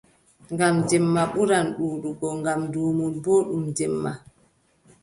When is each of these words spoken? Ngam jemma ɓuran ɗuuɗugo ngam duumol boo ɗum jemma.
Ngam 0.53 0.75
jemma 0.89 1.21
ɓuran 1.33 1.65
ɗuuɗugo 1.77 2.27
ngam 2.39 2.61
duumol 2.71 3.15
boo 3.23 3.41
ɗum 3.49 3.63
jemma. 3.77 4.11